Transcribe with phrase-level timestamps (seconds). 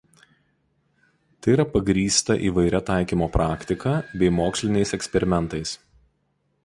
[1.41, 3.93] Tai yra pagrįsta įvairia taikymo praktika
[4.23, 5.77] bei moksliniais eksperimentais.